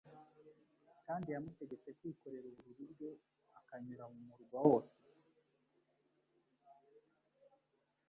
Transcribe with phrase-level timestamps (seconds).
[1.05, 3.09] kandi yamutegetse kwikorera uburiri bwe
[3.59, 5.01] akanyura mu murwa wose